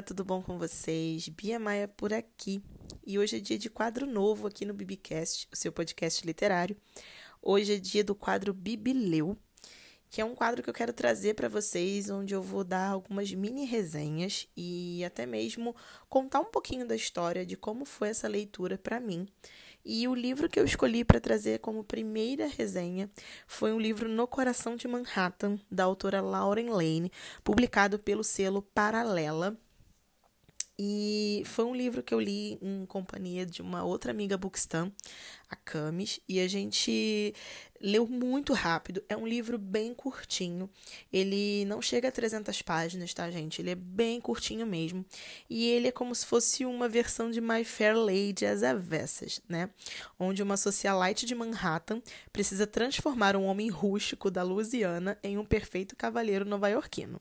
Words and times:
Galera, 0.00 0.02
tudo 0.02 0.24
bom 0.24 0.40
com 0.40 0.56
vocês? 0.56 1.28
Bia 1.28 1.58
Maia 1.58 1.86
por 1.86 2.12
aqui. 2.12 2.62
E 3.06 3.18
hoje 3.18 3.36
é 3.36 3.40
dia 3.40 3.58
de 3.58 3.68
quadro 3.68 4.06
novo 4.06 4.46
aqui 4.46 4.64
no 4.64 4.72
Bibicast, 4.72 5.46
o 5.52 5.56
seu 5.56 5.70
podcast 5.70 6.26
literário. 6.26 6.74
Hoje 7.42 7.74
é 7.74 7.78
dia 7.78 8.02
do 8.02 8.14
quadro 8.14 8.54
Bibileu, 8.54 9.36
que 10.08 10.22
é 10.22 10.24
um 10.24 10.34
quadro 10.34 10.62
que 10.62 10.70
eu 10.70 10.74
quero 10.74 10.92
trazer 10.94 11.34
para 11.34 11.50
vocês, 11.50 12.08
onde 12.08 12.34
eu 12.34 12.42
vou 12.42 12.64
dar 12.64 12.88
algumas 12.88 13.30
mini 13.34 13.66
resenhas 13.66 14.48
e 14.56 15.04
até 15.04 15.26
mesmo 15.26 15.76
contar 16.08 16.40
um 16.40 16.50
pouquinho 16.50 16.88
da 16.88 16.96
história 16.96 17.44
de 17.44 17.56
como 17.56 17.84
foi 17.84 18.08
essa 18.08 18.26
leitura 18.26 18.78
para 18.78 18.98
mim. 18.98 19.28
E 19.84 20.08
o 20.08 20.14
livro 20.14 20.48
que 20.48 20.58
eu 20.58 20.64
escolhi 20.64 21.04
para 21.04 21.20
trazer 21.20 21.58
como 21.58 21.84
primeira 21.84 22.46
resenha 22.46 23.10
foi 23.46 23.70
um 23.72 23.78
livro 23.78 24.08
No 24.08 24.26
Coração 24.26 24.76
de 24.76 24.88
Manhattan, 24.88 25.58
da 25.70 25.84
autora 25.84 26.22
Lauren 26.22 26.70
Lane, 26.70 27.12
publicado 27.44 27.98
pelo 27.98 28.24
selo 28.24 28.62
Paralela, 28.62 29.58
e 30.82 31.42
foi 31.44 31.66
um 31.66 31.74
livro 31.74 32.02
que 32.02 32.14
eu 32.14 32.18
li 32.18 32.58
em 32.62 32.86
companhia 32.86 33.44
de 33.44 33.60
uma 33.60 33.84
outra 33.84 34.12
amiga 34.12 34.38
Bookstam, 34.38 34.90
a 35.50 35.54
Camis, 35.54 36.20
e 36.26 36.40
a 36.40 36.48
gente 36.48 37.34
leu 37.78 38.06
muito 38.06 38.54
rápido. 38.54 39.04
É 39.06 39.14
um 39.14 39.26
livro 39.26 39.58
bem 39.58 39.92
curtinho. 39.92 40.70
Ele 41.12 41.66
não 41.66 41.82
chega 41.82 42.08
a 42.08 42.10
300 42.10 42.62
páginas, 42.62 43.12
tá, 43.12 43.30
gente? 43.30 43.60
Ele 43.60 43.72
é 43.72 43.74
bem 43.74 44.22
curtinho 44.22 44.66
mesmo. 44.66 45.04
E 45.50 45.66
ele 45.68 45.88
é 45.88 45.92
como 45.92 46.14
se 46.14 46.24
fosse 46.24 46.64
uma 46.64 46.88
versão 46.88 47.30
de 47.30 47.42
My 47.42 47.62
Fair 47.62 47.94
Lady 47.94 48.46
às 48.46 48.62
avessas, 48.62 49.42
né? 49.46 49.68
Onde 50.18 50.42
uma 50.42 50.56
socialite 50.56 51.26
de 51.26 51.34
Manhattan 51.34 52.00
precisa 52.32 52.66
transformar 52.66 53.36
um 53.36 53.44
homem 53.44 53.68
rústico 53.68 54.30
da 54.30 54.42
Louisiana 54.42 55.18
em 55.22 55.36
um 55.36 55.44
perfeito 55.44 55.94
cavalheiro 55.94 56.46
nova-iorquino. 56.46 57.20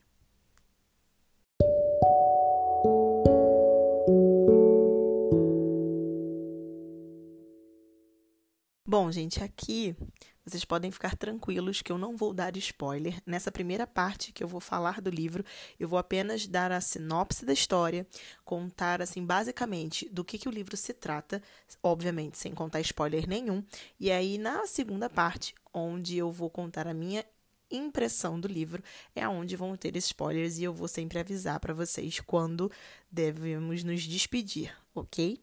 Bom, 8.90 9.12
gente, 9.12 9.44
aqui 9.44 9.96
vocês 10.44 10.66
podem 10.66 10.90
ficar 10.90 11.16
tranquilos 11.16 11.80
que 11.80 11.92
eu 11.92 11.98
não 12.00 12.18
vou 12.18 12.34
dar 12.34 12.58
spoiler. 12.58 13.22
Nessa 13.24 13.52
primeira 13.52 13.86
parte 13.86 14.32
que 14.32 14.44
eu 14.44 14.48
vou 14.48 14.60
falar 14.60 15.00
do 15.00 15.12
livro, 15.12 15.46
eu 15.80 15.88
vou 15.88 16.00
apenas 16.00 16.48
dar 16.48 16.72
a 16.72 16.82
sinopse 16.82 17.46
da 17.46 17.54
história, 17.54 18.08
contar, 18.44 19.00
assim, 19.00 19.24
basicamente 19.24 20.10
do 20.10 20.26
que, 20.26 20.40
que 20.40 20.50
o 20.50 20.52
livro 20.52 20.76
se 20.76 20.92
trata, 20.92 21.40
obviamente 21.84 22.40
sem 22.40 22.52
contar 22.52 22.82
spoiler 22.82 23.30
nenhum. 23.30 23.64
E 24.00 24.10
aí, 24.10 24.40
na 24.40 24.66
segunda 24.66 25.08
parte, 25.08 25.54
onde 25.72 26.18
eu 26.18 26.32
vou 26.32 26.50
contar 26.50 26.88
a 26.88 26.94
minha 26.96 27.24
impressão 27.70 28.40
do 28.40 28.48
livro, 28.48 28.82
é 29.16 29.22
aonde 29.22 29.56
vão 29.56 29.78
ter 29.78 29.96
spoilers 29.98 30.58
e 30.58 30.64
eu 30.64 30.74
vou 30.74 30.88
sempre 30.88 31.20
avisar 31.20 31.60
para 31.60 31.76
vocês 31.76 32.20
quando 32.22 32.72
devemos 33.12 33.84
nos 33.84 34.02
despedir, 34.02 34.76
ok? 34.96 35.40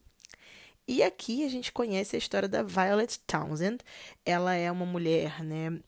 E 0.89 1.03
aqui 1.03 1.45
a 1.45 1.49
gente 1.49 1.73
conhece 1.73 2.17
a 2.17 2.19
história 2.19 2.49
da 2.49 2.63
Violet 2.63 3.19
Townsend. 3.27 3.79
Ela 4.25 4.55
é 4.55 4.71
uma 4.71 4.87
mulher, 4.87 5.43
né, 5.43 5.81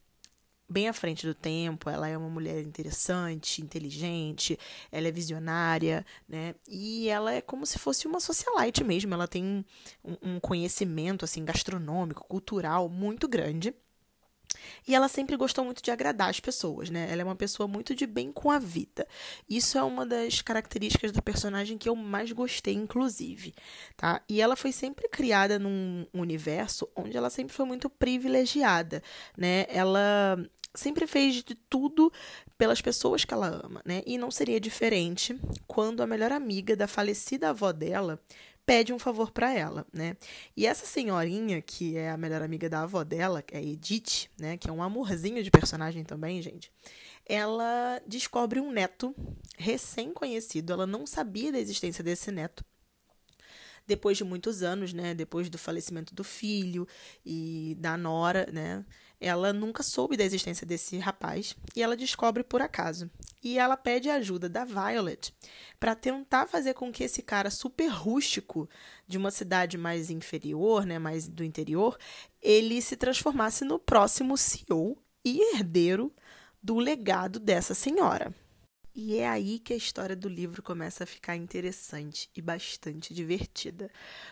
bem 0.68 0.88
à 0.88 0.92
frente 0.92 1.26
do 1.26 1.34
tempo, 1.34 1.88
ela 1.88 2.08
é 2.08 2.16
uma 2.16 2.28
mulher 2.28 2.62
interessante, 2.62 3.62
inteligente, 3.62 4.58
ela 4.92 5.08
é 5.08 5.10
visionária, 5.12 6.04
né? 6.28 6.54
E 6.68 7.08
ela 7.08 7.32
é 7.32 7.40
como 7.40 7.64
se 7.64 7.78
fosse 7.78 8.06
uma 8.06 8.20
socialite 8.20 8.84
mesmo, 8.84 9.14
ela 9.14 9.26
tem 9.26 9.64
um, 10.04 10.16
um 10.22 10.40
conhecimento 10.40 11.24
assim 11.24 11.44
gastronômico, 11.44 12.24
cultural 12.28 12.88
muito 12.88 13.26
grande. 13.28 13.74
E 14.86 14.94
ela 14.94 15.08
sempre 15.08 15.36
gostou 15.36 15.64
muito 15.64 15.82
de 15.82 15.90
agradar 15.90 16.30
as 16.30 16.40
pessoas, 16.40 16.90
né? 16.90 17.08
Ela 17.10 17.22
é 17.22 17.24
uma 17.24 17.36
pessoa 17.36 17.68
muito 17.68 17.94
de 17.94 18.06
bem 18.06 18.32
com 18.32 18.50
a 18.50 18.58
vida. 18.58 19.06
Isso 19.48 19.78
é 19.78 19.82
uma 19.82 20.04
das 20.06 20.40
características 20.42 21.12
da 21.12 21.22
personagem 21.22 21.78
que 21.78 21.88
eu 21.88 21.96
mais 21.96 22.32
gostei, 22.32 22.74
inclusive, 22.74 23.54
tá? 23.96 24.22
E 24.28 24.40
ela 24.40 24.56
foi 24.56 24.72
sempre 24.72 25.08
criada 25.08 25.58
num 25.58 26.06
universo 26.12 26.88
onde 26.96 27.16
ela 27.16 27.30
sempre 27.30 27.54
foi 27.54 27.66
muito 27.66 27.88
privilegiada, 27.88 29.02
né? 29.36 29.66
Ela 29.68 30.38
sempre 30.74 31.06
fez 31.06 31.42
de 31.42 31.54
tudo 31.54 32.12
pelas 32.56 32.80
pessoas 32.80 33.24
que 33.24 33.34
ela 33.34 33.60
ama, 33.64 33.82
né? 33.84 34.02
E 34.06 34.18
não 34.18 34.30
seria 34.30 34.60
diferente 34.60 35.38
quando 35.66 36.02
a 36.02 36.06
melhor 36.06 36.32
amiga 36.32 36.76
da 36.76 36.86
falecida 36.86 37.50
avó 37.50 37.72
dela 37.72 38.20
pede 38.68 38.92
um 38.92 38.98
favor 38.98 39.30
para 39.30 39.50
ela, 39.50 39.86
né? 39.90 40.14
E 40.54 40.66
essa 40.66 40.84
senhorinha, 40.84 41.62
que 41.62 41.96
é 41.96 42.10
a 42.10 42.18
melhor 42.18 42.42
amiga 42.42 42.68
da 42.68 42.82
avó 42.82 43.02
dela, 43.02 43.42
é 43.50 43.62
Edith, 43.62 44.28
né? 44.38 44.58
Que 44.58 44.68
é 44.68 44.72
um 44.72 44.82
amorzinho 44.82 45.42
de 45.42 45.50
personagem 45.50 46.04
também, 46.04 46.42
gente. 46.42 46.70
Ela 47.24 47.98
descobre 48.06 48.60
um 48.60 48.70
neto 48.70 49.14
recém-conhecido. 49.56 50.70
Ela 50.70 50.86
não 50.86 51.06
sabia 51.06 51.50
da 51.50 51.58
existência 51.58 52.04
desse 52.04 52.30
neto 52.30 52.62
depois 53.86 54.18
de 54.18 54.24
muitos 54.24 54.62
anos, 54.62 54.92
né, 54.92 55.14
depois 55.14 55.48
do 55.48 55.56
falecimento 55.56 56.14
do 56.14 56.22
filho 56.22 56.86
e 57.24 57.74
da 57.80 57.96
nora, 57.96 58.46
né, 58.52 58.84
ela 59.18 59.50
nunca 59.50 59.82
soube 59.82 60.14
da 60.14 60.24
existência 60.24 60.66
desse 60.66 60.98
rapaz 60.98 61.56
e 61.74 61.82
ela 61.82 61.96
descobre 61.96 62.44
por 62.44 62.60
acaso. 62.60 63.10
E 63.42 63.58
ela 63.58 63.76
pede 63.76 64.10
a 64.10 64.16
ajuda 64.16 64.48
da 64.48 64.64
Violet 64.64 65.32
para 65.78 65.94
tentar 65.94 66.46
fazer 66.46 66.74
com 66.74 66.90
que 66.90 67.04
esse 67.04 67.22
cara 67.22 67.50
super 67.50 67.88
rústico 67.88 68.68
de 69.06 69.16
uma 69.16 69.30
cidade 69.30 69.78
mais 69.78 70.10
inferior, 70.10 70.84
né, 70.84 70.98
mais 70.98 71.28
do 71.28 71.44
interior, 71.44 71.96
ele 72.42 72.82
se 72.82 72.96
transformasse 72.96 73.64
no 73.64 73.78
próximo 73.78 74.36
CEO 74.36 74.98
e 75.24 75.54
herdeiro 75.54 76.12
do 76.62 76.78
legado 76.78 77.38
dessa 77.38 77.74
senhora. 77.74 78.34
E 79.00 79.18
é 79.18 79.28
aí 79.28 79.60
que 79.60 79.72
a 79.72 79.76
história 79.76 80.16
do 80.16 80.28
livro 80.28 80.60
começa 80.60 81.04
a 81.04 81.06
ficar 81.06 81.36
interessante 81.36 82.28
e 82.34 82.42
bastante 82.42 83.14
divertida, 83.14 83.88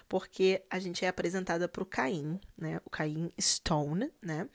porque 0.08 0.60
a 0.68 0.80
gente 0.80 1.04
é 1.04 1.08
apresentada 1.08 1.68
para 1.68 1.84
o 1.84 1.86
Caim, 1.86 2.40
né? 2.58 2.80
O 2.84 2.90
Caim 2.90 3.30
Stone, 3.40 4.10
né? 4.20 4.48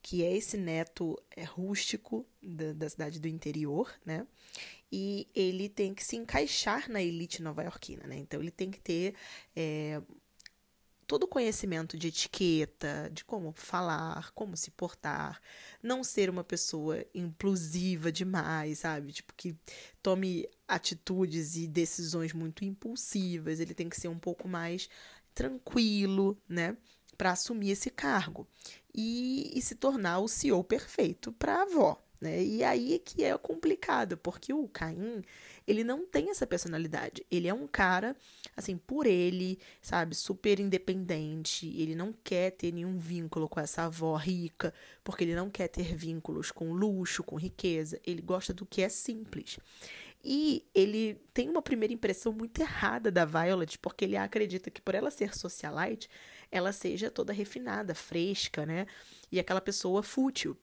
Que 0.00 0.24
é 0.24 0.34
esse 0.34 0.56
neto 0.56 1.22
é, 1.36 1.44
rústico 1.44 2.26
da, 2.42 2.72
da 2.72 2.88
cidade 2.88 3.20
do 3.20 3.28
interior, 3.28 3.92
né? 4.06 4.26
E 4.90 5.28
ele 5.34 5.68
tem 5.68 5.92
que 5.92 6.02
se 6.02 6.16
encaixar 6.16 6.88
na 6.88 7.02
elite 7.02 7.42
nova-iorquina, 7.42 8.06
né? 8.06 8.16
Então 8.16 8.40
ele 8.40 8.50
tem 8.50 8.70
que 8.70 8.80
ter 8.80 9.14
é, 9.54 10.00
todo 11.08 11.22
o 11.24 11.28
conhecimento 11.28 11.96
de 11.96 12.08
etiqueta, 12.08 13.10
de 13.10 13.24
como 13.24 13.50
falar, 13.56 14.30
como 14.32 14.54
se 14.58 14.70
portar, 14.70 15.40
não 15.82 16.04
ser 16.04 16.28
uma 16.28 16.44
pessoa 16.44 17.02
implosiva 17.14 18.12
demais, 18.12 18.80
sabe? 18.80 19.10
Tipo, 19.10 19.32
que 19.34 19.56
tome 20.02 20.46
atitudes 20.68 21.56
e 21.56 21.66
decisões 21.66 22.34
muito 22.34 22.62
impulsivas, 22.62 23.58
ele 23.58 23.72
tem 23.72 23.88
que 23.88 23.98
ser 23.98 24.08
um 24.08 24.18
pouco 24.18 24.46
mais 24.46 24.90
tranquilo, 25.34 26.38
né? 26.46 26.76
Para 27.16 27.32
assumir 27.32 27.70
esse 27.70 27.90
cargo 27.90 28.46
e, 28.94 29.50
e 29.54 29.62
se 29.62 29.74
tornar 29.74 30.18
o 30.18 30.28
CEO 30.28 30.62
perfeito 30.62 31.32
para 31.32 31.54
a 31.54 31.62
avó, 31.62 31.98
né? 32.20 32.44
E 32.44 32.62
aí 32.62 32.98
que 32.98 33.24
é 33.24 33.36
complicado, 33.38 34.18
porque 34.18 34.52
o 34.52 34.68
Caim, 34.68 35.22
ele 35.68 35.84
não 35.84 36.06
tem 36.06 36.30
essa 36.30 36.46
personalidade. 36.46 37.24
Ele 37.30 37.46
é 37.46 37.52
um 37.52 37.66
cara, 37.66 38.16
assim, 38.56 38.78
por 38.78 39.06
ele, 39.06 39.58
sabe, 39.82 40.14
super 40.14 40.58
independente. 40.58 41.66
Ele 41.78 41.94
não 41.94 42.10
quer 42.24 42.52
ter 42.52 42.72
nenhum 42.72 42.96
vínculo 42.96 43.46
com 43.46 43.60
essa 43.60 43.82
avó 43.82 44.16
rica, 44.16 44.72
porque 45.04 45.24
ele 45.24 45.34
não 45.34 45.50
quer 45.50 45.68
ter 45.68 45.94
vínculos 45.94 46.50
com 46.50 46.72
luxo, 46.72 47.22
com 47.22 47.36
riqueza. 47.36 48.00
Ele 48.06 48.22
gosta 48.22 48.54
do 48.54 48.64
que 48.64 48.80
é 48.80 48.88
simples. 48.88 49.58
E 50.24 50.64
ele 50.74 51.20
tem 51.34 51.50
uma 51.50 51.60
primeira 51.60 51.92
impressão 51.92 52.32
muito 52.32 52.58
errada 52.62 53.10
da 53.10 53.26
Violet, 53.26 53.78
porque 53.78 54.06
ele 54.06 54.16
acredita 54.16 54.70
que 54.70 54.80
por 54.80 54.94
ela 54.94 55.10
ser 55.10 55.36
socialite, 55.36 56.08
ela 56.50 56.72
seja 56.72 57.10
toda 57.10 57.30
refinada, 57.30 57.94
fresca, 57.94 58.64
né? 58.64 58.86
E 59.30 59.38
aquela 59.38 59.60
pessoa 59.60 60.02
fútil 60.02 60.56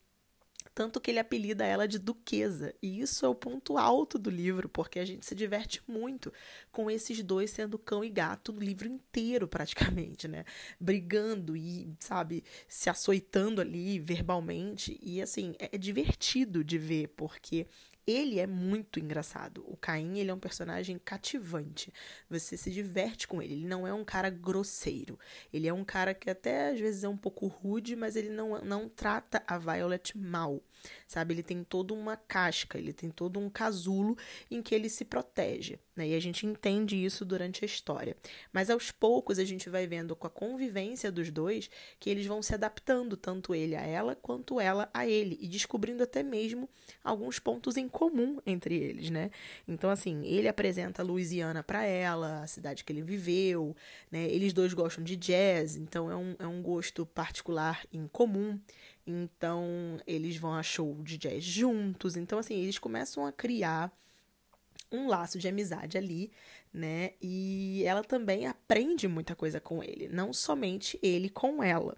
tanto 0.75 0.99
que 0.99 1.09
ele 1.09 1.19
apelida 1.19 1.65
ela 1.65 1.87
de 1.87 1.97
duquesa. 1.97 2.75
E 2.81 2.99
isso 2.99 3.25
é 3.25 3.29
o 3.29 3.33
ponto 3.33 3.77
alto 3.77 4.19
do 4.19 4.29
livro, 4.29 4.67
porque 4.67 4.99
a 4.99 5.05
gente 5.05 5.25
se 5.25 5.33
diverte 5.33 5.81
muito 5.87 6.33
com 6.69 6.91
esses 6.91 7.23
dois 7.23 7.49
sendo 7.49 7.79
cão 7.79 8.03
e 8.03 8.09
gato 8.09 8.51
no 8.51 8.59
livro 8.59 8.85
inteiro, 8.85 9.47
praticamente, 9.47 10.27
né? 10.27 10.43
Brigando 10.77 11.55
e, 11.55 11.95
sabe, 11.99 12.43
se 12.67 12.89
açoitando 12.89 13.61
ali 13.61 13.99
verbalmente. 13.99 14.99
E, 15.01 15.21
assim, 15.21 15.55
é 15.59 15.77
divertido 15.77 16.61
de 16.61 16.77
ver, 16.77 17.07
porque 17.15 17.65
ele 18.07 18.39
é 18.39 18.45
muito 18.45 18.99
engraçado. 18.99 19.63
O 19.67 19.75
Caim, 19.75 20.19
ele 20.19 20.29
é 20.29 20.33
um 20.33 20.39
personagem 20.39 20.99
cativante. 20.99 21.91
Você 22.29 22.55
se 22.55 22.69
diverte 22.69 23.27
com 23.27 23.41
ele. 23.41 23.53
Ele 23.53 23.65
não 23.65 23.87
é 23.87 23.93
um 23.93 24.05
cara 24.05 24.29
grosseiro. 24.29 25.17
Ele 25.51 25.67
é 25.67 25.73
um 25.73 25.83
cara 25.83 26.13
que 26.13 26.29
até 26.29 26.69
às 26.69 26.79
vezes 26.79 27.03
é 27.03 27.09
um 27.09 27.17
pouco 27.17 27.47
rude, 27.47 27.95
mas 27.95 28.15
ele 28.15 28.29
não, 28.29 28.61
não 28.63 28.87
trata 28.87 29.41
a 29.47 29.57
Violet 29.57 30.15
mal. 30.17 30.61
Sabe? 31.07 31.33
Ele 31.33 31.43
tem 31.43 31.63
toda 31.63 31.93
uma 31.93 32.15
casca, 32.15 32.77
ele 32.77 32.93
tem 32.93 33.09
todo 33.09 33.39
um 33.39 33.49
casulo 33.49 34.17
em 34.49 34.61
que 34.61 34.73
ele 34.73 34.89
se 34.89 35.05
protege, 35.05 35.79
né? 35.95 36.07
E 36.09 36.15
a 36.15 36.19
gente 36.19 36.45
entende 36.45 36.95
isso 37.03 37.25
durante 37.25 37.63
a 37.63 37.65
história. 37.65 38.15
Mas 38.51 38.69
aos 38.69 38.91
poucos 38.91 39.39
a 39.39 39.45
gente 39.45 39.69
vai 39.69 39.87
vendo 39.87 40.15
com 40.15 40.27
a 40.27 40.29
convivência 40.29 41.11
dos 41.11 41.29
dois 41.29 41.69
que 41.99 42.09
eles 42.09 42.25
vão 42.25 42.41
se 42.41 42.53
adaptando, 42.53 43.15
tanto 43.15 43.53
ele 43.53 43.75
a 43.75 43.81
ela 43.81 44.15
quanto 44.15 44.59
ela 44.59 44.89
a 44.93 45.07
ele, 45.07 45.37
e 45.41 45.47
descobrindo 45.47 46.03
até 46.03 46.23
mesmo 46.23 46.69
alguns 47.03 47.39
pontos 47.39 47.77
em 47.77 47.87
comum 47.87 48.39
entre 48.45 48.75
eles, 48.75 49.09
né? 49.09 49.31
Então, 49.67 49.89
assim, 49.89 50.25
ele 50.25 50.47
apresenta 50.47 51.03
Louisiana 51.03 51.63
para 51.63 51.83
ela, 51.83 52.41
a 52.41 52.47
cidade 52.47 52.83
que 52.83 52.91
ele 52.91 53.01
viveu, 53.01 53.75
né? 54.11 54.25
Eles 54.25 54.53
dois 54.53 54.73
gostam 54.73 55.03
de 55.03 55.15
jazz, 55.15 55.75
então 55.75 56.11
é 56.11 56.15
um, 56.15 56.35
é 56.39 56.47
um 56.47 56.61
gosto 56.61 57.05
particular 57.05 57.85
em 57.91 58.07
comum. 58.07 58.59
Então, 59.05 59.99
eles 60.07 60.37
vão 60.37 60.53
a 60.53 60.63
show 60.63 60.95
de 61.03 61.17
jazz 61.17 61.43
juntos. 61.43 62.15
Então, 62.15 62.39
assim, 62.39 62.55
eles 62.55 62.79
começam 62.79 63.25
a 63.25 63.31
criar 63.31 63.91
um 64.91 65.07
laço 65.07 65.37
de 65.37 65.47
amizade 65.47 65.97
ali, 65.97 66.31
né? 66.73 67.11
E 67.21 67.83
ela 67.85 68.03
também 68.03 68.47
aprende 68.47 69.07
muita 69.07 69.35
coisa 69.35 69.59
com 69.59 69.83
ele, 69.83 70.07
não 70.07 70.33
somente 70.33 70.99
ele 71.01 71.29
com 71.29 71.63
ela. 71.63 71.95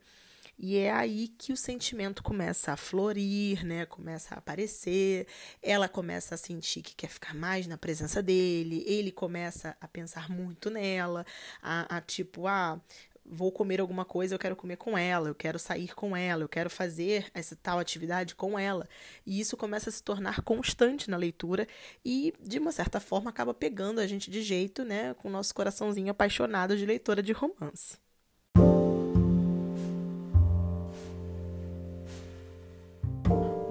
E 0.60 0.76
é 0.78 0.92
aí 0.92 1.28
que 1.28 1.54
o 1.54 1.58
sentimento 1.58 2.24
começa 2.24 2.72
a 2.74 2.78
florir, 2.78 3.64
né? 3.64 3.86
Começa 3.86 4.34
a 4.34 4.40
aparecer. 4.40 5.28
Ela 5.62 5.88
começa 5.88 6.34
a 6.34 6.38
sentir 6.38 6.82
que 6.82 6.96
quer 6.96 7.10
ficar 7.10 7.36
mais 7.36 7.68
na 7.68 7.78
presença 7.78 8.24
dele. 8.24 8.84
Ele 8.88 9.12
começa 9.12 9.78
a 9.80 9.88
pensar 9.88 10.32
muito 10.32 10.72
nela, 10.72 11.24
a, 11.62 11.98
a 11.98 12.02
tipo, 12.02 12.48
ah, 12.48 12.82
vou 13.30 13.52
comer 13.52 13.82
alguma 13.82 14.06
coisa, 14.06 14.36
eu 14.36 14.40
quero 14.40 14.56
comer 14.56 14.78
com 14.78 14.98
ela, 14.98 15.28
eu 15.28 15.36
quero 15.36 15.60
sair 15.60 15.94
com 15.94 16.16
ela, 16.16 16.44
eu 16.44 16.50
quero 16.50 16.70
fazer 16.70 17.26
essa 17.34 17.56
tal 17.56 17.80
atividade 17.80 18.36
com 18.36 18.58
ela. 18.58 18.88
E 19.26 19.40
isso 19.40 19.58
começa 19.58 19.90
a 19.90 19.94
se 19.94 20.02
tornar 20.02 20.42
constante 20.42 21.10
na 21.10 21.18
leitura 21.18 21.68
e, 22.06 22.34
de 22.42 22.60
uma 22.60 22.72
certa 22.72 23.00
forma, 23.00 23.30
acaba 23.30 23.54
pegando 23.54 24.00
a 24.00 24.08
gente 24.08 24.32
de 24.32 24.42
jeito, 24.42 24.84
né, 24.84 25.14
com 25.16 25.28
o 25.28 25.32
nosso 25.32 25.54
coraçãozinho 25.54 26.12
apaixonado 26.12 26.78
de 26.78 26.86
leitora 26.86 27.22
de 27.22 27.34
romance. 27.34 27.98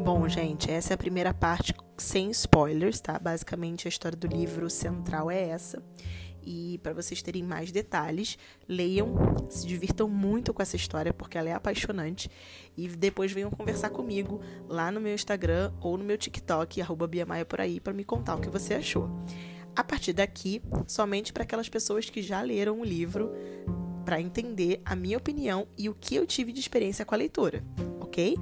Bom, 0.07 0.29
gente, 0.29 0.71
essa 0.71 0.93
é 0.93 0.95
a 0.95 0.99
primeira 0.99 1.35
parte 1.35 1.75
sem 1.99 2.31
spoilers, 2.31 3.01
tá? 3.01 3.19
Basicamente, 3.19 3.89
a 3.89 3.91
história 3.91 4.17
do 4.17 4.29
livro 4.29 4.71
central 4.71 5.29
é 5.31 5.49
essa. 5.49 5.83
E 6.47 6.79
para 6.79 6.95
vocês 6.95 7.21
terem 7.21 7.43
mais 7.43 7.73
detalhes, 7.73 8.39
leiam, 8.69 9.13
se 9.51 9.67
divirtam 9.67 10.09
muito 10.09 10.55
com 10.55 10.63
essa 10.63 10.77
história, 10.77 11.13
porque 11.13 11.37
ela 11.37 11.49
é 11.49 11.53
apaixonante. 11.53 12.31
E 12.77 12.87
depois 12.89 13.33
venham 13.33 13.51
conversar 13.51 13.91
comigo 13.91 14.41
lá 14.69 14.93
no 14.93 15.01
meu 15.01 15.13
Instagram 15.13 15.73
ou 15.81 15.99
no 15.99 16.05
meu 16.05 16.17
TikTok, 16.17 16.81
arroba 16.81 17.09
Biamaia 17.09 17.45
por 17.45 17.61
aí, 17.61 17.81
para 17.81 17.93
me 17.93 18.05
contar 18.05 18.37
o 18.37 18.41
que 18.41 18.49
você 18.49 18.75
achou. 18.75 19.11
A 19.75 19.83
partir 19.83 20.13
daqui, 20.13 20.63
somente 20.87 21.33
para 21.33 21.43
aquelas 21.43 21.69
pessoas 21.69 22.09
que 22.09 22.23
já 22.23 22.41
leram 22.41 22.81
o 22.81 22.85
livro, 22.85 23.33
para 24.05 24.21
entender 24.21 24.81
a 24.85 24.95
minha 24.95 25.19
opinião 25.19 25.67
e 25.77 25.89
o 25.89 25.95
que 25.95 26.15
eu 26.15 26.25
tive 26.25 26.53
de 26.53 26.61
experiência 26.61 27.05
com 27.05 27.15
a 27.15 27.19
leitura, 27.19 27.65
ok? 28.01 28.37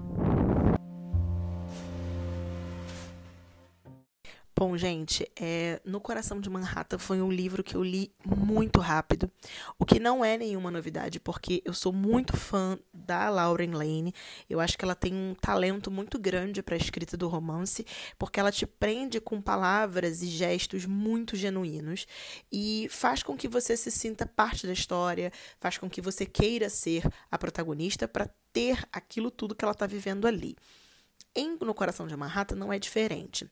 Bom, 4.67 4.79
gente, 4.79 5.31
é, 5.39 5.79
No 5.85 6.01
Coração 6.01 6.41
de 6.41 6.49
Manhattan 6.49 6.97
foi 6.99 7.21
um 7.21 7.31
livro 7.31 7.63
que 7.63 7.75
eu 7.75 7.83
li 7.83 8.11
muito 8.25 8.81
rápido, 8.81 9.31
o 9.79 9.85
que 9.85 10.01
não 10.01 10.25
é 10.25 10.39
nenhuma 10.39 10.71
novidade, 10.71 11.21
porque 11.21 11.63
eu 11.67 11.75
sou 11.75 11.93
muito 11.93 12.35
fã 12.35 12.79
da 12.91 13.29
Lauren 13.29 13.73
Lane. 13.73 14.15
Eu 14.49 14.61
acho 14.61 14.79
que 14.79 14.83
ela 14.83 14.95
tem 14.95 15.13
um 15.13 15.35
talento 15.35 15.91
muito 15.91 16.19
grande 16.19 16.63
para 16.63 16.77
a 16.77 16.79
escrita 16.79 17.15
do 17.15 17.29
romance, 17.29 17.85
porque 18.19 18.41
ela 18.41 18.51
te 18.51 18.65
prende 18.65 19.21
com 19.21 19.39
palavras 19.39 20.23
e 20.23 20.29
gestos 20.29 20.87
muito 20.87 21.37
genuínos 21.37 22.07
e 22.51 22.89
faz 22.91 23.23
com 23.23 23.37
que 23.37 23.47
você 23.47 23.77
se 23.77 23.91
sinta 23.91 24.25
parte 24.25 24.67
da 24.67 24.73
história, 24.73 25.31
faz 25.61 25.77
com 25.77 25.91
que 25.91 26.01
você 26.01 26.25
queira 26.25 26.71
ser 26.71 27.07
a 27.31 27.37
protagonista 27.37 28.09
para 28.09 28.31
ter 28.51 28.83
aquilo 28.91 29.31
tudo 29.31 29.55
que 29.55 29.63
ela 29.63 29.73
está 29.73 29.87
vivendo 29.87 30.27
ali. 30.27 30.57
Em 31.37 31.59
No 31.61 31.75
Coração 31.75 32.07
de 32.07 32.17
Manhattan 32.17 32.57
não 32.57 32.73
é 32.73 32.79
diferente 32.79 33.47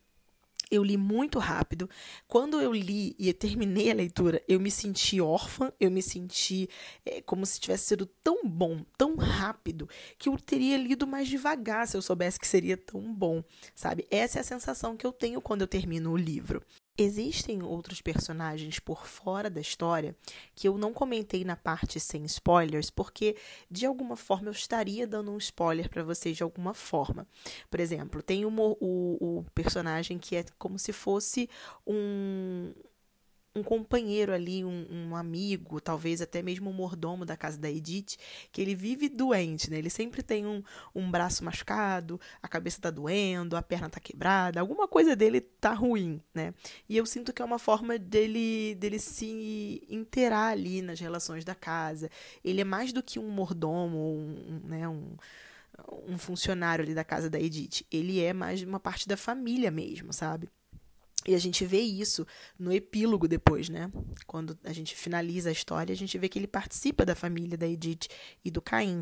eu 0.73 0.83
li 0.83 0.97
muito 0.97 1.39
rápido. 1.39 1.89
Quando 2.27 2.59
eu 2.59 2.73
li 2.73 3.15
e 3.19 3.31
terminei 3.35 3.91
a 3.91 3.95
leitura, 3.95 4.43
eu 4.49 4.59
me 4.59 4.71
senti 4.71 5.21
órfã, 5.21 5.71
eu 5.79 5.91
me 5.91 6.01
senti 6.01 6.67
é, 7.05 7.21
como 7.21 7.45
se 7.45 7.61
tivesse 7.61 7.89
sido 7.89 8.07
tão 8.07 8.43
bom, 8.43 8.83
tão 8.97 9.17
rápido, 9.17 9.87
que 10.19 10.31
eu 10.31 10.39
teria 10.39 10.79
lido 10.79 11.07
mais 11.07 11.29
devagar 11.29 11.87
se 11.87 11.97
eu 11.97 12.01
soubesse 12.01 12.41
que 12.41 12.49
seria 12.49 12.77
tão 12.77 13.13
bom, 13.13 13.45
sabe? 13.75 14.07
Essa 14.11 14.39
é 14.39 14.41
a 14.41 14.45
sensação 14.45 14.97
que 14.97 15.07
eu 15.07 15.13
tenho 15.13 15.43
quando 15.43 15.61
eu 15.61 15.69
termino 15.69 16.11
o 16.11 16.17
livro. 16.17 16.63
Existem 16.97 17.62
outros 17.62 18.03
personagens 18.03 18.79
por 18.79 19.06
fora 19.06 19.49
da 19.49 19.61
história 19.61 20.15
que 20.55 20.69
eu 20.69 20.77
não 20.77 20.93
comentei 20.93 21.43
na 21.43 21.56
parte 21.56 21.99
sem 21.99 22.25
spoilers, 22.27 22.91
porque 22.91 23.35
de 23.71 23.87
alguma 23.87 24.15
forma 24.15 24.49
eu 24.49 24.53
estaria 24.53 25.06
dando 25.06 25.31
um 25.31 25.39
spoiler 25.39 25.89
para 25.89 26.05
vocês 26.05 26.37
de 26.37 26.43
alguma 26.43 26.75
forma. 26.75 27.27
Por 27.71 27.81
exemplo, 27.81 28.23
tem 28.23 28.44
o, 28.44 28.50
o, 28.50 29.39
o 29.39 29.44
personagem 29.55 30.19
que 30.19 30.37
é 30.37 30.44
como 30.59 30.79
se 30.79 30.93
fosse 30.93 31.49
um, 31.87 32.75
um 33.54 33.62
companheiro 33.62 34.32
ali, 34.32 34.64
um, 34.64 34.87
um, 34.90 35.16
amigo, 35.16 35.81
talvez 35.81 36.22
até 36.22 36.40
mesmo 36.43 36.70
um 36.70 36.72
mordomo 36.72 37.25
da 37.25 37.37
casa 37.37 37.58
da 37.58 37.70
Edith, 37.70 38.16
que 38.50 38.62
ele 38.62 38.75
vive 38.75 39.08
doente, 39.08 39.70
né? 39.70 39.78
Ele 39.78 39.90
sempre 39.90 40.22
tem 40.22 40.46
um, 40.46 40.62
um 40.94 41.10
braço 41.10 41.44
machucado, 41.44 42.19
a 42.43 42.49
cabeça 42.49 42.81
tá 42.81 42.90
doendo, 42.90 43.56
a 43.56 43.62
perna 43.62 43.90
tá 43.90 44.00
quebrada, 44.00 44.58
alguma 44.58 44.88
coisa 44.88 45.14
dele 45.14 45.40
tá 45.40 45.75
ruim, 45.75 46.20
né? 46.34 46.54
E 46.88 46.96
eu 46.96 47.04
sinto 47.04 47.32
que 47.32 47.43
é 47.43 47.44
uma 47.44 47.58
forma 47.58 47.99
dele, 47.99 48.75
dele 48.76 48.99
se 48.99 49.82
inteirar 49.88 50.49
ali 50.49 50.81
nas 50.81 50.99
relações 50.99 51.44
da 51.44 51.54
casa. 51.54 52.10
Ele 52.43 52.62
é 52.62 52.64
mais 52.64 52.93
do 52.93 53.02
que 53.02 53.19
um 53.19 53.28
mordomo, 53.28 53.99
um, 53.99 54.60
né? 54.64 54.88
Um, 54.88 55.16
um 56.08 56.19
funcionário 56.19 56.84
ali 56.84 56.94
da 56.94 57.04
casa 57.04 57.28
da 57.28 57.38
Edith. 57.38 57.84
Ele 57.90 58.20
é 58.20 58.32
mais 58.32 58.62
uma 58.62 58.81
parte 58.81 59.06
da 59.06 59.16
família 59.16 59.71
mesmo, 59.71 60.12
sabe? 60.12 60.49
E 61.26 61.35
a 61.35 61.38
gente 61.38 61.64
vê 61.64 61.81
isso 61.81 62.26
no 62.59 62.73
epílogo 62.73 63.29
depois, 63.29 63.69
né? 63.69 63.91
Quando 64.26 64.59
a 64.64 64.73
gente 64.73 64.95
finaliza 64.97 65.50
a 65.50 65.52
história, 65.52 65.93
a 65.93 65.97
gente 65.97 66.19
vê 66.19 66.29
que 66.29 66.38
ele 66.38 66.49
participa 66.49 67.05
da 67.05 67.14
família 67.14 67.57
da 67.57 67.67
Edith 67.67 68.09
e 68.45 68.50
do 68.50 68.61
Caim. 68.61 69.00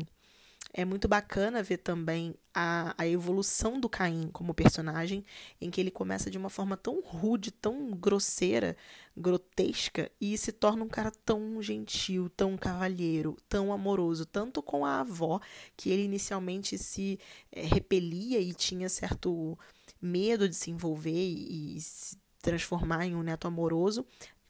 É 0.73 0.85
muito 0.85 1.05
bacana 1.07 1.61
ver 1.61 1.77
também 1.77 2.33
a, 2.53 2.95
a 2.97 3.05
evolução 3.05 3.77
do 3.77 3.89
Caim 3.89 4.29
como 4.31 4.53
personagem, 4.53 5.25
em 5.59 5.69
que 5.69 5.81
ele 5.81 5.91
começa 5.91 6.31
de 6.31 6.37
uma 6.37 6.49
forma 6.49 6.77
tão 6.77 7.01
rude, 7.01 7.51
tão 7.51 7.91
grosseira, 7.91 8.77
grotesca, 9.17 10.09
e 10.19 10.37
se 10.37 10.53
torna 10.53 10.85
um 10.85 10.87
cara 10.87 11.11
tão 11.25 11.61
gentil, 11.61 12.29
tão 12.29 12.55
cavalheiro, 12.55 13.35
tão 13.49 13.73
amoroso, 13.73 14.25
tanto 14.25 14.63
com 14.63 14.85
a 14.85 15.01
avó, 15.01 15.41
que 15.75 15.89
ele 15.89 16.03
inicialmente 16.03 16.77
se 16.77 17.19
é, 17.51 17.63
repelia 17.63 18.39
e 18.39 18.53
tinha 18.53 18.87
certo 18.87 19.57
medo 20.01 20.47
de 20.49 20.55
se 20.55 20.71
envolver 20.71 21.11
e, 21.11 21.77
e 21.77 21.81
se 21.81 22.17
transformar 22.41 23.05
em 23.05 23.15
um 23.15 23.21
neto 23.21 23.47
amoroso, 23.47 24.05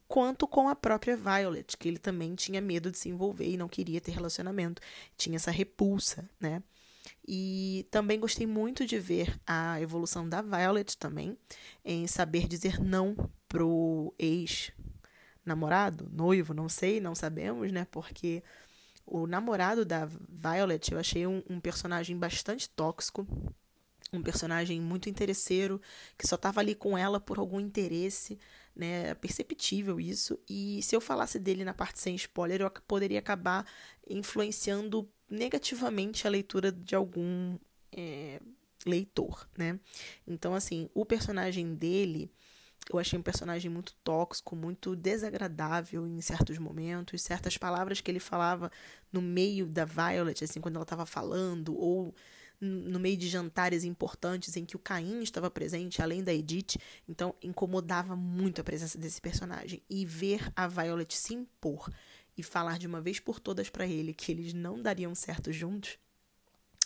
quanto 0.08 0.48
com 0.48 0.68
a 0.70 0.76
própria 0.76 1.16
Violet, 1.16 1.78
que 1.78 1.88
ele 1.88 1.98
também 1.98 2.36
tinha 2.36 2.62
medo 2.62 2.92
de 2.92 2.98
se 2.98 3.10
envolver 3.10 3.50
e 3.50 3.58
não 3.58 3.68
queria 3.68 4.02
ter 4.02 4.12
relacionamento, 4.12 4.82
tinha 5.18 5.36
essa 5.36 5.52
repulsa, 5.52 6.30
né? 6.40 6.62
E 7.28 7.88
também 7.90 8.20
gostei 8.20 8.46
muito 8.46 8.86
de 8.86 9.00
ver 9.00 9.40
a 9.46 9.80
evolução 9.82 10.28
da 10.28 10.42
Violet 10.42 10.98
também, 10.98 11.38
em 11.84 12.08
saber 12.08 12.48
dizer 12.48 12.80
não 12.80 13.16
pro 13.48 14.14
ex 14.20 14.72
namorado, 15.46 16.10
noivo, 16.12 16.54
não 16.54 16.70
sei, 16.70 17.00
não 17.00 17.16
sabemos, 17.16 17.72
né? 17.72 17.88
Porque 17.90 18.44
o 19.06 19.26
namorado 19.26 19.84
da 19.84 20.06
Violet 20.06 20.92
eu 20.92 21.00
achei 21.00 21.26
um, 21.26 21.44
um 21.50 21.60
personagem 21.60 22.18
bastante 22.18 22.70
tóxico, 22.70 23.26
um 24.14 24.22
personagem 24.22 24.82
muito 24.82 25.10
interesseiro, 25.10 25.82
que 26.18 26.28
só 26.28 26.36
estava 26.36 26.60
ali 26.60 26.76
com 26.76 26.98
ela 26.98 27.20
por 27.20 27.40
algum 27.40 27.60
interesse, 27.60 28.38
né? 28.76 29.10
É 29.10 29.14
perceptível 29.14 30.00
isso. 30.00 30.38
E 30.50 30.82
se 30.84 30.96
eu 30.96 31.02
falasse 31.02 31.40
dele 31.40 31.64
na 31.64 31.74
parte 31.74 32.00
sem 32.00 32.16
spoiler, 32.16 32.62
eu 32.62 32.72
poderia 32.88 33.20
acabar 33.20 33.66
influenciando 34.10 35.10
negativamente 35.30 36.28
a 36.28 36.30
leitura 36.30 36.72
de 36.72 36.94
algum 36.94 37.58
é, 37.96 38.42
leitor, 38.86 39.48
né? 39.58 39.80
Então, 40.28 40.54
assim, 40.54 40.90
o 40.94 41.06
personagem 41.06 41.74
dele 41.74 42.30
eu 42.92 43.00
achei 43.00 43.18
um 43.18 43.22
personagem 43.22 43.70
muito 43.70 43.94
tóxico, 44.04 44.56
muito 44.56 44.96
desagradável 44.96 46.06
em 46.06 46.20
certos 46.20 46.58
momentos, 46.58 47.22
certas 47.22 47.56
palavras 47.56 48.02
que 48.02 48.10
ele 48.10 48.20
falava 48.20 48.72
no 49.14 49.22
meio 49.22 49.68
da 49.68 49.86
Violet, 49.86 50.44
assim, 50.44 50.60
quando 50.60 50.76
ela 50.76 50.84
estava 50.84 51.06
falando, 51.06 51.78
ou 51.78 52.14
no 52.62 53.00
meio 53.00 53.18
de 53.18 53.28
jantares 53.28 53.84
importantes 53.84 54.56
em 54.56 54.64
que 54.64 54.76
o 54.76 54.80
Caim 54.80 55.22
estava 55.22 55.50
presente, 55.50 56.02
além 56.02 56.24
da 56.24 56.34
Edith, 56.34 56.78
então 57.10 57.34
incomodava 57.42 58.16
muito 58.16 58.62
a 58.62 58.64
presença 58.64 58.98
desse 58.98 59.20
personagem. 59.20 59.82
E 59.90 60.06
ver 60.06 60.52
a 60.56 60.68
Violet 60.68 61.18
se 61.18 61.34
impor 61.34 61.92
e 62.38 62.44
falar 62.44 62.78
de 62.78 62.86
uma 62.86 63.02
vez 63.02 63.20
por 63.20 63.40
todas 63.40 63.70
para 63.70 63.88
ele 63.88 64.14
que 64.14 64.32
eles 64.32 64.54
não 64.54 64.82
dariam 64.82 65.14
certo 65.16 65.52
juntos 65.52 65.98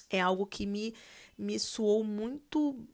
é 0.10 0.22
algo 0.22 0.46
que 0.46 0.65
me 0.65 0.94
me 1.38 1.60
soou 1.60 2.03
muito 2.03 2.88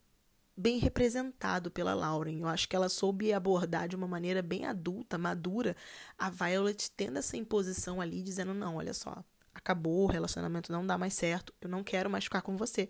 bem 0.57 0.79
representado 0.79 1.69
pela 1.71 1.93
Lauren. 1.93 2.39
Eu 2.39 2.47
acho 2.47 2.67
que 2.67 2.75
ela 2.75 2.89
soube 2.89 3.31
abordar 3.31 3.88
de 3.88 3.95
uma 3.95 4.07
maneira 4.07 4.41
bem 4.41 4.65
adulta, 4.65 5.17
madura, 5.17 5.75
a 6.17 6.29
Violet 6.29 6.91
tendo 6.91 7.17
essa 7.17 7.38
imposição 7.38 8.01
ali, 8.01 8.21
dizendo: 8.21 8.53
não, 8.53 8.77
olha 8.77 8.93
só, 8.93 9.23
acabou, 9.61 10.03
o 10.03 10.07
relacionamento 10.07 10.71
não 10.71 10.85
dá 10.85 10.97
mais 10.97 11.13
certo, 11.13 11.53
eu 11.61 11.69
não 11.69 11.83
quero 11.83 12.09
mais 12.09 12.25
ficar 12.25 12.41
com 12.41 12.57
você. 12.57 12.89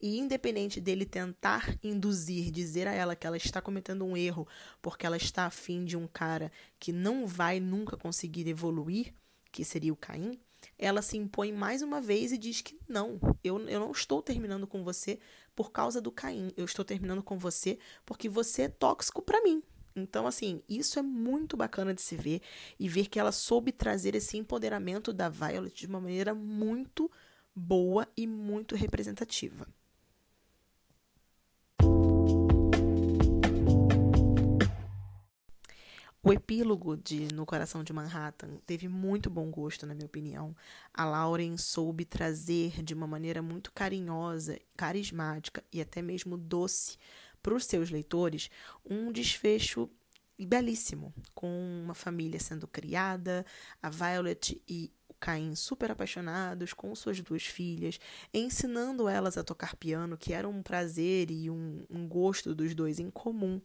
E 0.00 0.18
independente 0.18 0.80
dele 0.80 1.04
tentar 1.04 1.76
induzir, 1.82 2.50
dizer 2.50 2.86
a 2.88 2.92
ela 2.92 3.14
que 3.14 3.26
ela 3.26 3.36
está 3.36 3.60
cometendo 3.60 4.04
um 4.04 4.16
erro 4.16 4.46
porque 4.80 5.06
ela 5.06 5.16
está 5.16 5.46
afim 5.46 5.84
de 5.84 5.96
um 5.96 6.06
cara 6.06 6.50
que 6.78 6.92
não 6.92 7.26
vai 7.26 7.60
nunca 7.60 7.96
conseguir 7.96 8.48
evoluir, 8.48 9.14
que 9.52 9.64
seria 9.64 9.92
o 9.92 9.96
Caim, 9.96 10.38
ela 10.78 11.02
se 11.02 11.16
impõe 11.16 11.52
mais 11.52 11.82
uma 11.82 12.00
vez 12.00 12.32
e 12.32 12.38
diz 12.38 12.60
que 12.60 12.78
não, 12.88 13.20
eu, 13.42 13.60
eu 13.68 13.80
não 13.80 13.92
estou 13.92 14.22
terminando 14.22 14.66
com 14.66 14.82
você 14.82 15.18
por 15.54 15.70
causa 15.70 16.00
do 16.00 16.10
Caim, 16.10 16.52
eu 16.56 16.64
estou 16.64 16.84
terminando 16.84 17.22
com 17.22 17.38
você 17.38 17.78
porque 18.04 18.28
você 18.28 18.62
é 18.62 18.68
tóxico 18.68 19.22
para 19.22 19.42
mim. 19.42 19.62
Então, 19.96 20.26
assim, 20.26 20.60
isso 20.68 20.98
é 20.98 21.02
muito 21.02 21.56
bacana 21.56 21.94
de 21.94 22.02
se 22.02 22.16
ver 22.16 22.40
e 22.80 22.88
ver 22.88 23.06
que 23.06 23.18
ela 23.18 23.30
soube 23.30 23.70
trazer 23.70 24.16
esse 24.16 24.36
empoderamento 24.36 25.12
da 25.12 25.28
Violet 25.28 25.72
de 25.74 25.86
uma 25.86 26.00
maneira 26.00 26.34
muito 26.34 27.10
boa 27.54 28.08
e 28.16 28.26
muito 28.26 28.74
representativa. 28.74 29.68
O 36.26 36.32
epílogo 36.32 36.96
de 36.96 37.28
No 37.34 37.44
Coração 37.44 37.84
de 37.84 37.92
Manhattan 37.92 38.56
teve 38.66 38.88
muito 38.88 39.28
bom 39.28 39.50
gosto, 39.50 39.86
na 39.86 39.94
minha 39.94 40.06
opinião. 40.06 40.56
A 40.92 41.04
Lauren 41.04 41.58
soube 41.58 42.04
trazer 42.06 42.82
de 42.82 42.94
uma 42.94 43.06
maneira 43.06 43.42
muito 43.42 43.70
carinhosa, 43.70 44.58
carismática 44.74 45.62
e 45.70 45.82
até 45.82 46.00
mesmo 46.00 46.38
doce 46.38 46.96
para 47.44 47.54
os 47.54 47.66
seus 47.66 47.90
leitores 47.90 48.50
um 48.88 49.12
desfecho 49.12 49.90
belíssimo, 50.38 51.12
com 51.34 51.46
uma 51.84 51.94
família 51.94 52.40
sendo 52.40 52.66
criada, 52.66 53.44
a 53.82 53.90
Violet 53.90 54.60
e 54.66 54.90
Caim 55.20 55.54
super 55.54 55.90
apaixonados 55.90 56.72
com 56.72 56.94
suas 56.94 57.20
duas 57.20 57.44
filhas, 57.44 58.00
ensinando 58.32 59.08
elas 59.08 59.36
a 59.36 59.44
tocar 59.44 59.76
piano, 59.76 60.16
que 60.16 60.32
era 60.32 60.48
um 60.48 60.62
prazer 60.62 61.30
e 61.30 61.50
um, 61.50 61.84
um 61.88 62.08
gosto 62.08 62.54
dos 62.54 62.74
dois 62.74 62.98
em 62.98 63.10
comum. 63.10 63.60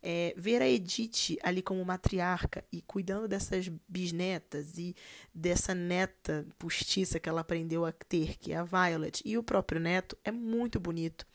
É, 0.00 0.32
ver 0.36 0.62
a 0.62 0.68
Edith 0.68 1.38
ali 1.42 1.60
como 1.60 1.84
matriarca 1.84 2.64
e 2.70 2.80
cuidando 2.82 3.26
dessas 3.26 3.68
bisnetas 3.88 4.78
e 4.78 4.94
dessa 5.34 5.74
neta 5.74 6.46
postiça 6.56 7.18
que 7.18 7.28
ela 7.28 7.40
aprendeu 7.40 7.84
a 7.84 7.90
ter, 7.90 8.36
que 8.36 8.52
é 8.52 8.56
a 8.56 8.64
Violet, 8.64 9.22
e 9.24 9.36
o 9.36 9.42
próprio 9.42 9.80
neto, 9.80 10.16
é 10.24 10.30
muito 10.30 10.78
bonito. 10.78 11.26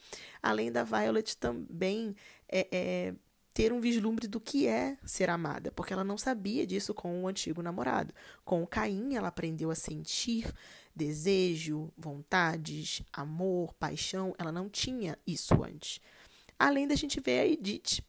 Além 0.41 0.71
da 0.71 0.83
Violet 0.83 1.37
também 1.37 2.15
é, 2.47 2.67
é 2.71 3.13
ter 3.53 3.71
um 3.71 3.79
vislumbre 3.79 4.27
do 4.27 4.39
que 4.39 4.67
é 4.67 4.97
ser 5.05 5.29
amada, 5.29 5.71
porque 5.71 5.93
ela 5.93 6.03
não 6.03 6.17
sabia 6.17 6.65
disso 6.65 6.93
com 6.93 7.23
o 7.23 7.27
antigo 7.27 7.61
namorado. 7.61 8.13
Com 8.43 8.63
o 8.63 8.67
Caim, 8.67 9.15
ela 9.15 9.27
aprendeu 9.27 9.69
a 9.69 9.75
sentir 9.75 10.51
desejo, 10.95 11.91
vontades, 11.95 13.03
amor, 13.11 13.73
paixão. 13.75 14.33
Ela 14.37 14.51
não 14.51 14.69
tinha 14.69 15.17
isso 15.25 15.63
antes. 15.63 15.99
Além 16.57 16.87
da 16.87 16.95
gente 16.95 17.19
ver 17.19 17.39
a 17.39 17.47
Edith 17.47 18.03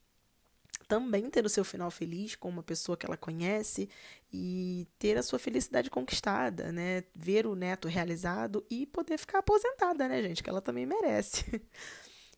também 0.88 1.30
ter 1.30 1.44
o 1.44 1.48
seu 1.48 1.64
final 1.64 1.90
feliz 1.90 2.34
com 2.36 2.48
uma 2.48 2.62
pessoa 2.62 2.96
que 2.96 3.06
ela 3.06 3.16
conhece 3.16 3.88
e 4.32 4.86
ter 4.98 5.16
a 5.16 5.22
sua 5.22 5.38
felicidade 5.38 5.90
conquistada, 5.90 6.72
né? 6.72 7.04
Ver 7.14 7.46
o 7.46 7.54
neto 7.54 7.88
realizado 7.88 8.64
e 8.70 8.86
poder 8.86 9.18
ficar 9.18 9.38
aposentada, 9.38 10.08
né, 10.08 10.22
gente? 10.22 10.42
Que 10.42 10.50
ela 10.50 10.60
também 10.60 10.86
merece. 10.86 11.62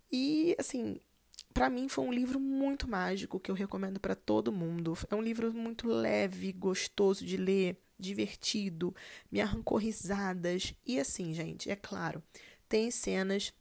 E, 0.09 0.55
assim, 0.57 1.01
para 1.53 1.69
mim 1.69 1.89
foi 1.89 2.05
um 2.05 2.13
livro 2.13 2.39
muito 2.39 2.89
mágico 2.89 3.41
que 3.41 3.51
eu 3.51 3.57
recomendo 3.57 3.99
para 3.99 4.15
todo 4.15 4.53
mundo. 4.53 4.97
É 5.11 5.15
um 5.17 5.21
livro 5.21 5.53
muito 5.53 5.89
leve, 5.89 6.53
gostoso 6.53 7.25
de 7.25 7.37
ler, 7.37 7.77
divertido, 7.99 8.95
me 9.31 9.41
arrancou 9.41 9.79
risadas 9.79 10.75
e 10.85 11.01
assim, 11.01 11.33
gente, 11.33 11.71
é 11.71 11.77
claro, 11.77 12.23
tem 12.69 12.91
cenas 12.91 13.53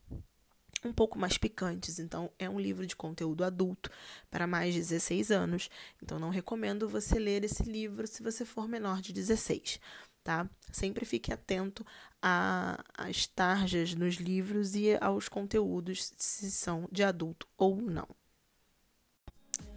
um 0.85 0.93
pouco 0.93 1.17
mais 1.17 1.37
picantes, 1.37 1.99
então 1.99 2.31
é 2.37 2.49
um 2.49 2.59
livro 2.59 2.85
de 2.85 2.95
conteúdo 2.95 3.43
adulto 3.43 3.89
para 4.29 4.47
mais 4.47 4.73
de 4.73 4.79
16 4.79 5.31
anos. 5.31 5.69
Então 6.01 6.19
não 6.19 6.29
recomendo 6.29 6.87
você 6.87 7.19
ler 7.19 7.43
esse 7.43 7.63
livro 7.63 8.07
se 8.07 8.23
você 8.23 8.45
for 8.45 8.67
menor 8.67 9.01
de 9.01 9.13
16 9.13 9.79
tá? 10.25 10.49
Sempre 10.71 11.05
fique 11.05 11.31
atento 11.31 11.85
às 12.19 13.27
tarjas 13.27 13.93
nos 13.93 14.15
livros 14.15 14.75
e 14.75 14.97
aos 14.99 15.29
conteúdos, 15.29 16.11
se 16.17 16.49
são 16.49 16.89
de 16.91 17.03
adulto 17.03 17.47
ou 17.55 17.79
não. 17.79 18.07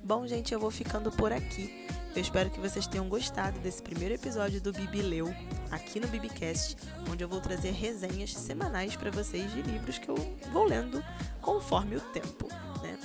Bom, 0.03 0.27
gente, 0.27 0.55
eu 0.55 0.59
vou 0.59 0.71
ficando 0.71 1.13
por 1.13 1.33
aqui. 1.33 1.98
Eu 2.15 2.23
espero 2.23 2.51
que 2.51 2.59
vocês 2.59 2.87
tenham 2.87 3.09
gostado 3.09 3.59
desse 3.61 3.83
primeiro 3.83 4.15
episódio 4.15 4.61
do 4.61 4.73
Bibi 4.73 5.03
Leu, 5.03 5.35
aqui 5.71 6.01
no 6.01 6.09
Bibicast, 6.09 6.77
onde 7.11 7.23
eu 7.23 7.29
vou 7.29 7.41
trazer 7.41 7.71
resenhas 7.71 8.35
semanais 8.35 8.97
para 8.97 9.11
vocês 9.11 9.53
de 9.53 9.63
livros 9.63 9.99
que 9.99 10.09
eu 10.09 10.17
vou 10.53 10.65
lendo 10.65 11.03
conforme 11.41 11.97
o 11.97 12.01
tempo, 12.01 12.49
né? 12.83 12.99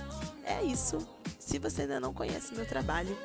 É 0.45 0.63
isso. 0.63 1.07
Se 1.37 1.59
você 1.59 1.83
ainda 1.83 1.99
não 1.99 2.13
conhece 2.13 2.55
meu 2.55 2.65
trabalho, 2.65 3.15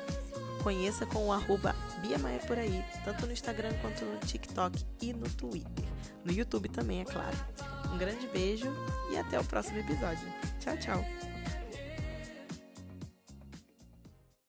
Conheça 0.63 1.05
com 1.05 1.27
o 1.27 1.31
arroba 1.31 1.75
Biamaia 2.01 2.39
por 2.39 2.57
aí, 2.57 2.83
tanto 3.05 3.25
no 3.25 3.31
Instagram 3.31 3.73
quanto 3.81 4.03
no 4.03 4.17
TikTok 4.19 4.85
e 5.01 5.13
no 5.13 5.29
Twitter. 5.29 5.85
No 6.23 6.31
YouTube 6.31 6.69
também, 6.69 7.01
é 7.01 7.05
claro. 7.05 7.37
Um 7.93 7.97
grande 7.97 8.27
beijo 8.27 8.67
e 9.11 9.17
até 9.17 9.39
o 9.39 9.43
próximo 9.43 9.79
episódio. 9.79 10.27
Tchau, 10.59 10.77
tchau! 10.77 11.28